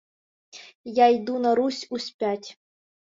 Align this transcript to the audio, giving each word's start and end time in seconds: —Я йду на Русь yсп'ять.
—Я 1.05 1.05
йду 1.15 1.35
на 1.43 1.51
Русь 1.57 1.83
yсп'ять. 1.95 2.47